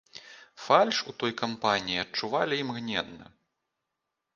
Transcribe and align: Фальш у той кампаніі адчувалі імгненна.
Фальш 0.65 1.01
у 1.11 1.15
той 1.23 1.33
кампаніі 1.43 2.03
адчувалі 2.07 2.55
імгненна. 2.65 3.27